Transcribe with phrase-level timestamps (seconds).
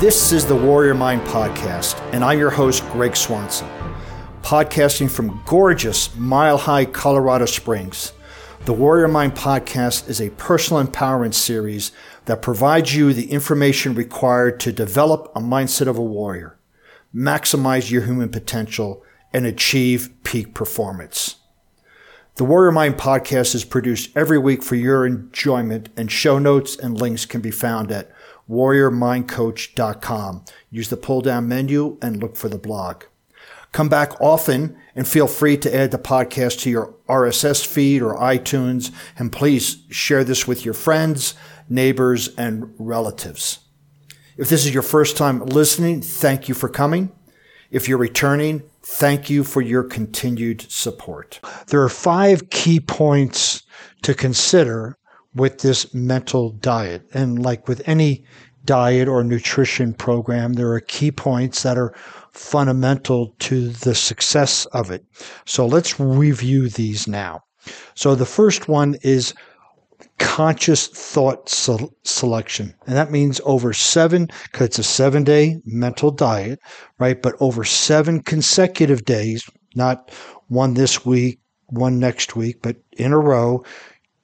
[0.00, 3.68] This is the Warrior Mind Podcast, and I'm your host, Greg Swanson,
[4.40, 8.14] podcasting from gorgeous Mile High, Colorado Springs.
[8.64, 11.92] The Warrior Mind Podcast is a personal empowerment series
[12.24, 16.58] that provides you the information required to develop a mindset of a warrior,
[17.14, 19.04] maximize your human potential,
[19.34, 21.36] and achieve peak performance.
[22.36, 26.98] The Warrior Mind podcast is produced every week for your enjoyment, and show notes and
[26.98, 28.10] links can be found at
[28.50, 30.44] warriormindcoach.com.
[30.70, 33.04] Use the pull down menu and look for the blog.
[33.72, 38.16] Come back often and feel free to add the podcast to your RSS feed or
[38.16, 38.90] iTunes.
[39.16, 41.34] And please share this with your friends,
[41.68, 43.60] neighbors, and relatives.
[44.36, 47.12] If this is your first time listening, thank you for coming.
[47.70, 51.38] If you're returning, thank you for your continued support.
[51.68, 53.62] There are five key points
[54.02, 54.96] to consider
[55.34, 57.02] with this mental diet.
[57.14, 58.24] And like with any
[58.64, 61.94] diet or nutrition program, there are key points that are
[62.32, 65.04] fundamental to the success of it.
[65.46, 67.40] So let's review these now.
[67.94, 69.34] So the first one is
[70.18, 72.74] conscious thought se- selection.
[72.86, 76.60] And that means over seven, because it's a seven day mental diet,
[76.98, 77.20] right?
[77.20, 80.10] But over seven consecutive days, not
[80.48, 83.64] one this week, one next week, but in a row,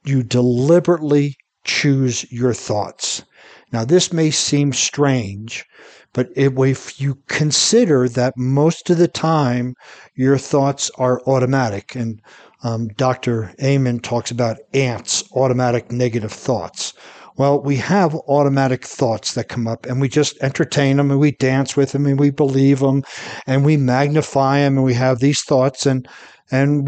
[0.05, 3.23] you deliberately choose your thoughts.
[3.71, 5.65] Now, this may seem strange,
[6.13, 9.75] but if you consider that most of the time
[10.15, 12.21] your thoughts are automatic, and
[12.63, 13.53] um, Dr.
[13.61, 16.93] Amen talks about ants, automatic negative thoughts.
[17.35, 21.33] Well, we have automatic thoughts that come up and we just entertain them and we
[21.33, 23.03] dance with them and we believe them
[23.45, 26.07] and we magnify them and we have these thoughts and,
[26.51, 26.87] and,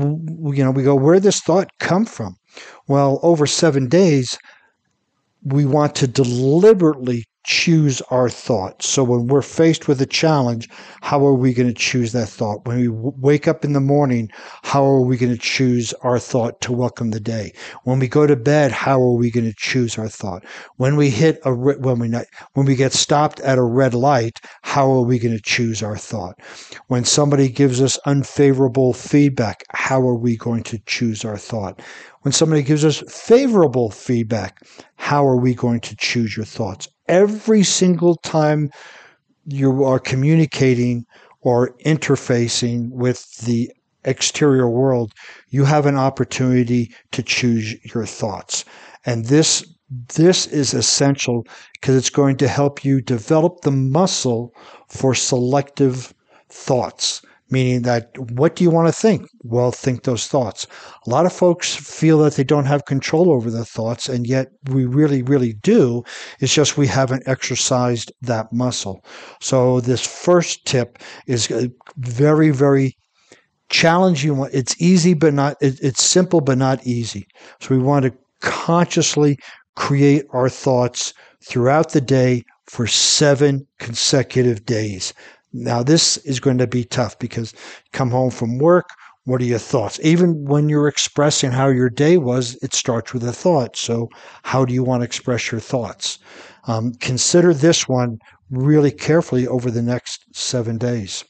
[0.56, 2.36] you know, we go, where this thought come from?
[2.88, 4.38] Well, over seven days,
[5.44, 8.88] we want to deliberately choose our thoughts.
[8.88, 10.70] So when we're faced with a challenge,
[11.02, 12.68] how are we going to choose that thought?
[12.68, 14.30] When we w- wake up in the morning,
[14.62, 17.52] how are we going to choose our thought to welcome the day?
[17.86, 20.46] When we go to bed, how are we going to choose our thought?
[20.78, 23.96] When we hit a re- when we not, when we get stopped at a red
[23.96, 26.40] light, how are we going to choose our thought?
[26.86, 31.82] When somebody gives us unfavorable feedback, how are we going to choose our thought?
[32.22, 34.60] When somebody gives us favorable feedback,
[34.98, 36.88] how are we going to choose your thoughts?
[37.10, 38.72] Every single time
[39.46, 41.06] you are communicating
[41.42, 43.72] or interfacing with the
[44.06, 45.14] exterior world,
[45.50, 48.66] you have an opportunity to choose your thoughts.
[49.06, 49.66] And this
[50.08, 54.54] this is essential because it's going to help you develop the muscle
[54.88, 56.14] for selective
[56.50, 59.28] thoughts meaning that what do you want to think?
[59.44, 60.68] Well, think those thoughts.
[61.06, 64.48] A lot of folks feel that they don't have control over their thoughts, and yet
[64.70, 66.04] we really, really do.
[66.40, 69.04] It's just we haven't exercised that muscle.
[69.42, 71.52] So, this first tip is
[71.98, 72.98] very, very
[73.70, 74.48] challenging.
[74.52, 77.28] It's easy, but not, it's simple, but not easy.
[77.60, 79.38] So, we want to consciously
[79.76, 85.14] create our thoughts throughout the day for seven consecutive days.
[85.52, 87.54] Now, this is going to be tough because
[87.92, 88.90] come home from work,
[89.26, 90.00] what are your thoughts?
[90.02, 93.76] Even when you're expressing how your day was, it starts with a thought.
[93.76, 94.10] So,
[94.44, 96.20] how do you want to express your thoughts?
[96.66, 101.24] Um, consider this one really carefully over the next seven days.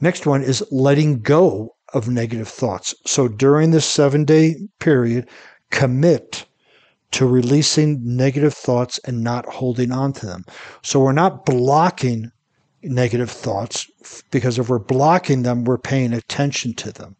[0.00, 2.94] Next one is letting go of negative thoughts.
[3.06, 5.28] So, during this seven day period,
[5.70, 6.46] commit
[7.12, 10.44] to releasing negative thoughts and not holding on to them.
[10.82, 12.30] So, we're not blocking
[12.84, 13.90] negative thoughts
[14.30, 17.16] because if we're blocking them, we're paying attention to them.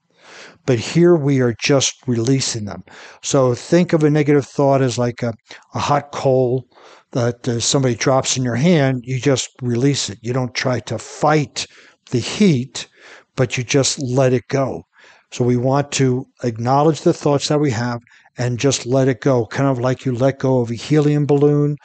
[0.66, 2.84] But here we are just releasing them.
[3.22, 5.34] So think of a negative thought as like a,
[5.74, 6.66] a hot coal
[7.12, 9.02] that uh, somebody drops in your hand.
[9.04, 10.18] You just release it.
[10.22, 11.66] You don't try to fight
[12.10, 12.88] the heat,
[13.36, 14.84] but you just let it go.
[15.32, 18.00] So we want to acknowledge the thoughts that we have
[18.38, 21.76] and just let it go, kind of like you let go of a helium balloon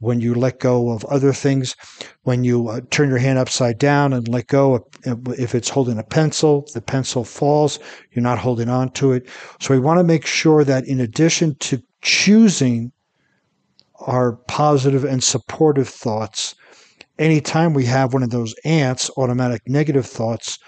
[0.00, 1.74] when you let go of other things,
[2.22, 6.02] when you uh, turn your hand upside down and let go, if it's holding a
[6.02, 7.78] pencil, the pencil falls,
[8.12, 9.28] you're not holding on to it.
[9.60, 12.92] So we want to make sure that in addition to choosing
[14.00, 16.54] our positive and supportive thoughts,
[17.18, 20.58] anytime we have one of those ants, automatic negative thoughts,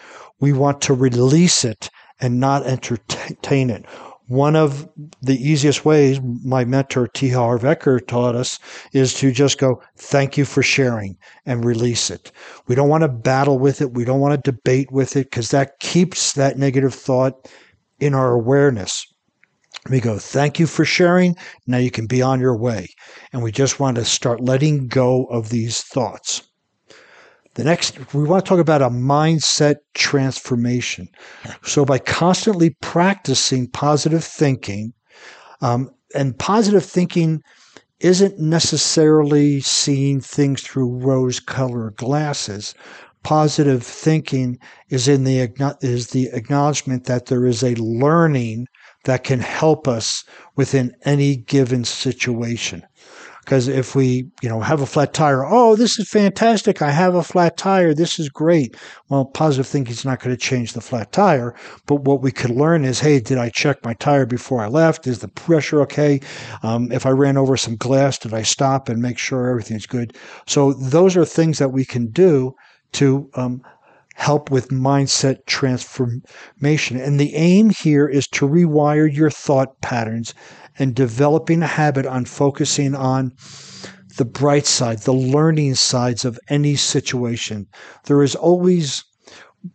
[0.41, 1.91] we want to release it
[2.21, 3.85] and not entertain it
[4.29, 4.89] one of
[5.23, 7.31] the easiest ways my mentor T.
[7.31, 7.63] Harv
[8.07, 8.59] taught us
[8.93, 11.17] is to just go, thank you for sharing
[11.47, 12.31] and release it.
[12.67, 13.95] We don't want to battle with it.
[13.95, 17.51] We don't want to debate with it because that keeps that negative thought
[18.01, 19.05] in our awareness.
[19.89, 21.35] We go, thank you for sharing.
[21.67, 22.89] Now you can be on your way.
[23.33, 26.48] And we just want to start letting go of these thoughts.
[27.59, 31.09] The next, we want to talk about a mindset transformation.
[31.65, 34.93] So by constantly practicing positive thinking,
[35.61, 37.43] um, and positive thinking
[37.99, 42.77] isn't necessarily seeing things through rose colored glasses.
[43.25, 45.51] Positive thinking is in the
[45.81, 48.69] is the acknowledgement that there is a learning
[49.03, 50.23] that can help us
[50.55, 52.87] within any given situation.
[53.49, 56.83] Because if we, you know, have a flat tire, oh, this is fantastic.
[56.83, 57.95] I have a flat tire.
[57.95, 58.77] This is great.
[59.09, 61.55] Well, positive thinking is not going to change the flat tire.
[61.87, 65.07] But what we could learn is, hey, did I check my tire before I left?
[65.07, 66.21] Is the pressure okay?
[66.63, 70.15] Um, if I ran over some glass, did I stop and make sure everything's good?
[70.47, 72.55] So those are things that we can do
[72.93, 73.63] to um,
[74.19, 77.01] help with mindset transformation.
[77.01, 80.35] And the aim here is to rewire your thought patterns
[80.79, 83.33] and developing a habit on focusing on
[84.17, 87.67] the bright side, the learning sides of any situation.
[88.05, 89.05] There is always,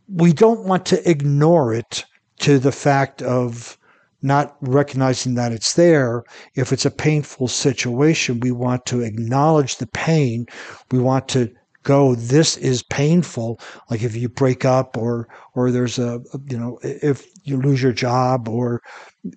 [0.08, 2.06] we don't want to ignore it
[2.40, 3.78] to the fact of
[4.22, 6.24] not recognizing that it's there.
[6.56, 10.46] If it's a painful situation, we want to acknowledge the pain.
[10.92, 11.54] We want to
[11.84, 13.60] go this is painful
[13.90, 17.94] like if you break up or or there's a you know if you lose your
[17.94, 18.82] job or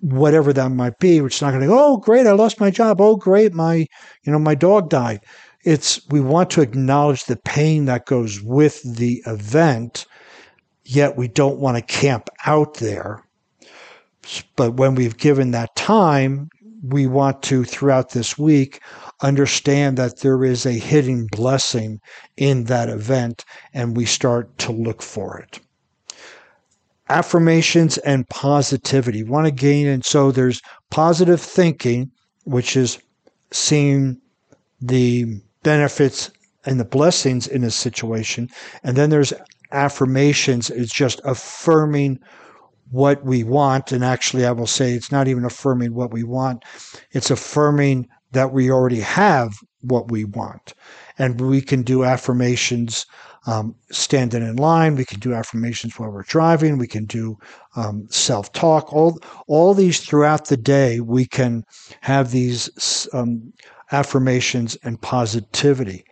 [0.01, 2.69] whatever that might be, which is not going to go, oh, great, I lost my
[2.69, 2.99] job.
[2.99, 3.87] Oh, great, my,
[4.23, 5.21] you know, my dog died.
[5.63, 10.05] It's, we want to acknowledge the pain that goes with the event,
[10.85, 13.23] yet we don't want to camp out there.
[14.55, 16.49] But when we've given that time,
[16.83, 18.81] we want to, throughout this week,
[19.21, 21.99] understand that there is a hidden blessing
[22.35, 23.43] in that event,
[23.73, 25.59] and we start to look for it
[27.09, 29.23] affirmations and positivity.
[29.23, 32.11] want to gain, and so there's positive thinking,
[32.43, 32.99] which is
[33.51, 34.19] seeing
[34.81, 35.25] the
[35.63, 36.31] benefits
[36.65, 38.49] and the blessings in a situation,
[38.83, 39.33] and then there's
[39.71, 40.69] affirmations.
[40.69, 42.19] It's just affirming
[42.91, 46.63] what we want, and actually, I will say it's not even affirming what we want;
[47.11, 48.07] it's affirming
[48.37, 50.75] that we already have what we want,
[51.17, 53.07] and we can do affirmations
[53.47, 54.95] um, standing in line.
[54.95, 56.77] We can do affirmations while we're driving.
[56.77, 57.35] We can do
[57.75, 58.93] um, self talk.
[58.93, 61.63] All all these throughout the day, we can
[62.01, 63.51] have these um,
[63.91, 66.03] affirmations and positivity.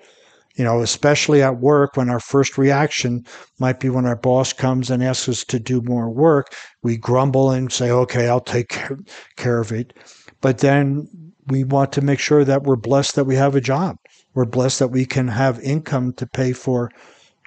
[0.56, 3.24] You know, especially at work when our first reaction
[3.60, 7.52] might be when our boss comes and asks us to do more work, we grumble
[7.52, 8.98] and say, okay, I'll take care,
[9.36, 9.94] care of it.
[10.42, 11.10] But then
[11.48, 13.98] we want to make sure that we're blessed that we have a job.
[14.34, 16.92] We're blessed that we can have income to pay for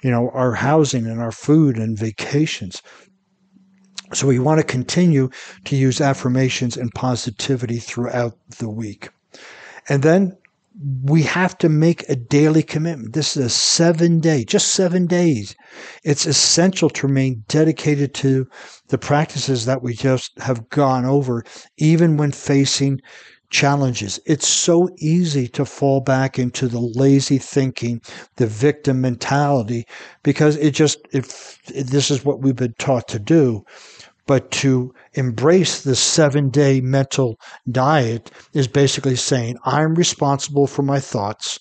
[0.03, 2.81] you know, our housing and our food and vacations.
[4.13, 5.29] So we want to continue
[5.65, 9.09] to use affirmations and positivity throughout the week.
[9.87, 10.35] And then
[11.03, 13.13] we have to make a daily commitment.
[13.13, 15.55] This is a seven day, just seven days.
[16.03, 18.47] It's essential to remain dedicated to
[18.87, 21.43] the practices that we just have gone over,
[21.77, 23.01] even when facing
[23.49, 24.19] challenges.
[24.25, 28.01] It's so easy to fall back into the lazy thinking,
[28.37, 29.85] the victim mentality,
[30.23, 33.63] because it just, if this is what we've been taught to do,
[34.27, 37.39] but to embrace the seven day mental
[37.71, 41.59] diet is basically saying, I'm responsible for my thoughts.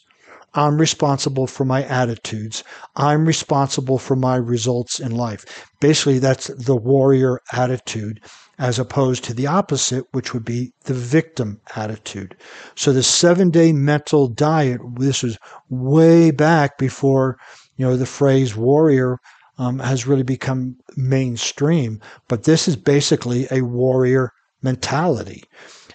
[0.54, 2.64] I'm responsible for my attitudes.
[2.96, 5.44] I'm responsible for my results in life.
[5.80, 8.20] Basically, that's the warrior attitude
[8.58, 12.36] as opposed to the opposite, which would be the victim attitude.
[12.74, 15.38] So the seven day mental diet, this was
[15.68, 17.38] way back before,
[17.76, 19.18] you know, the phrase warrior
[19.58, 22.00] um, has really become mainstream.
[22.26, 25.44] But this is basically a warrior mentality.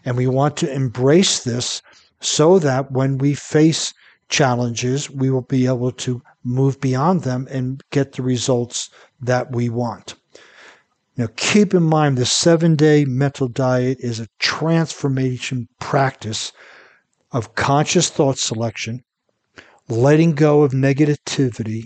[0.06, 1.82] And we want to embrace this
[2.22, 3.94] so that when we face
[4.30, 8.90] challenges, we will be able to move beyond them and get the results
[9.22, 10.16] that we want.
[11.16, 16.52] Now, keep in mind the seven day mental diet is a transformation practice
[17.32, 19.04] of conscious thought selection,
[19.88, 21.84] letting go of negativity,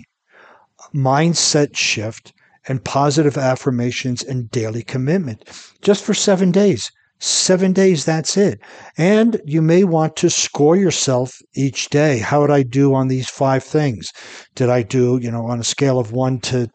[0.94, 2.32] mindset shift,
[2.66, 5.42] and positive affirmations and daily commitment
[5.82, 6.90] just for seven days.
[7.20, 8.60] Seven days, that's it.
[8.96, 12.18] And you may want to score yourself each day.
[12.18, 14.12] How would I do on these five things?
[14.54, 16.68] Did I do, you know, on a scale of one to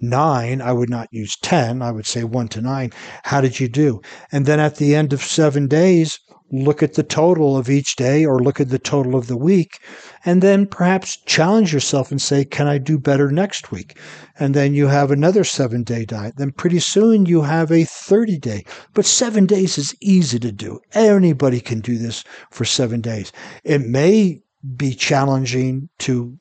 [0.00, 1.82] nine, I would not use 10.
[1.82, 2.92] I would say one to nine.
[3.24, 4.00] How did you do?
[4.30, 6.18] And then at the end of seven days,
[6.52, 9.80] look at the total of each day or look at the total of the week
[10.24, 13.98] and then perhaps challenge yourself and say, can I do better next week?
[14.38, 16.36] And then you have another seven day diet.
[16.36, 18.64] Then pretty soon you have a 30 day.
[18.92, 20.80] But seven days is easy to do.
[20.92, 23.32] Anybody can do this for seven days.
[23.64, 24.42] It may
[24.76, 26.38] be challenging to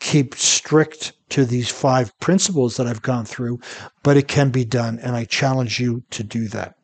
[0.00, 3.60] keep strict to these five principles that I've gone through,
[4.02, 4.98] but it can be done.
[4.98, 6.74] And I challenge you to do that.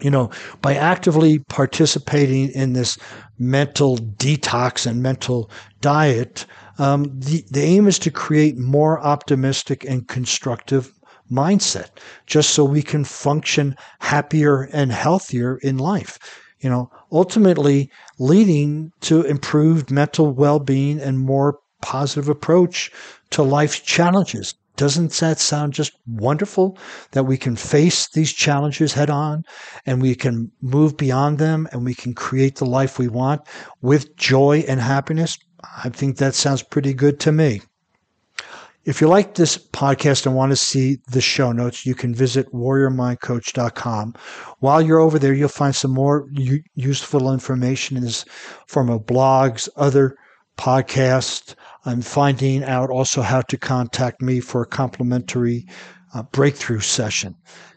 [0.00, 2.98] You know, by actively participating in this
[3.38, 5.50] mental detox and mental
[5.80, 6.46] diet,
[6.78, 10.92] um, the, the aim is to create more optimistic and constructive
[11.30, 11.88] mindset
[12.26, 16.18] just so we can function happier and healthier in life
[16.60, 22.90] you know ultimately leading to improved mental well-being and more positive approach
[23.30, 26.76] to life's challenges doesn't that sound just wonderful
[27.12, 29.44] that we can face these challenges head on
[29.86, 33.40] and we can move beyond them and we can create the life we want
[33.82, 35.38] with joy and happiness
[35.82, 37.62] I think that sounds pretty good to me.
[38.84, 42.52] If you like this podcast and want to see the show notes, you can visit
[42.52, 44.14] warriormindcoach.com.
[44.58, 46.28] While you're over there, you'll find some more
[46.74, 48.26] useful information in this
[48.66, 50.16] form of blogs, other
[50.56, 51.54] podcasts.
[51.84, 55.66] I'm finding out also how to contact me for a complimentary
[56.14, 57.36] uh, breakthrough session.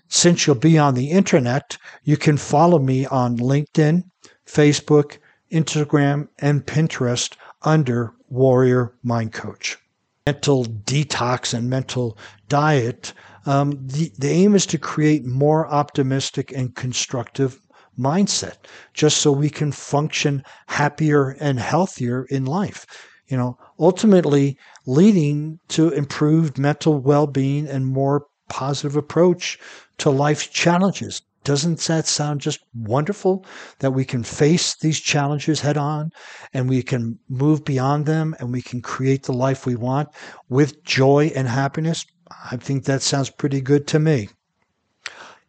[0.09, 4.03] Since you'll be on the internet, you can follow me on LinkedIn,
[4.45, 5.17] Facebook,
[5.51, 9.77] Instagram, and Pinterest under Warrior Mind Coach.
[10.25, 12.17] Mental detox and mental
[12.47, 13.13] diet.
[13.45, 17.59] Um, the, the aim is to create more optimistic and constructive
[17.97, 18.57] mindset
[18.93, 22.85] just so we can function happier and healthier in life
[23.27, 29.59] you know ultimately leading to improved mental well-being and more positive approach
[29.97, 33.45] to life's challenges doesn't that sound just wonderful
[33.79, 36.11] that we can face these challenges head on
[36.53, 40.09] and we can move beyond them and we can create the life we want
[40.49, 42.05] with joy and happiness?
[42.51, 44.27] I think that sounds pretty good to me.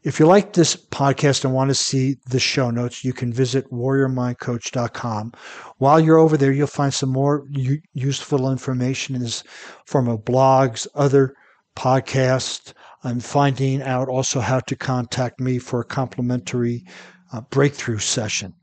[0.02, 3.71] If you like this podcast and want to see the show notes, you can visit
[3.73, 5.33] warriormindcoach.com.
[5.78, 9.43] While you're over there, you'll find some more u- useful information in this
[9.87, 11.35] form of blogs, other
[11.76, 12.73] podcasts,
[13.05, 16.85] I'm finding out also how to contact me for a complimentary
[17.33, 18.55] uh, breakthrough session.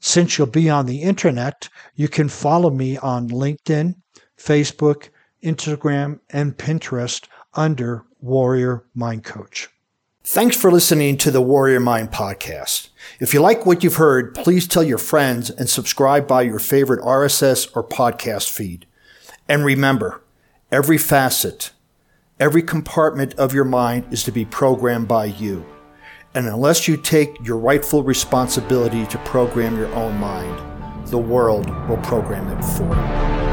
[0.00, 3.94] Since you'll be on the internet, you can follow me on LinkedIn,
[4.36, 5.10] Facebook,
[5.44, 9.68] Instagram, and Pinterest under Warrior Mind Coach.
[10.26, 12.88] Thanks for listening to the Warrior Mind podcast.
[13.20, 17.02] If you like what you've heard, please tell your friends and subscribe by your favorite
[17.02, 18.86] RSS or podcast feed.
[19.48, 20.22] And remember,
[20.72, 21.72] every facet,
[22.40, 25.64] Every compartment of your mind is to be programmed by you.
[26.34, 31.98] And unless you take your rightful responsibility to program your own mind, the world will
[31.98, 33.43] program it for you.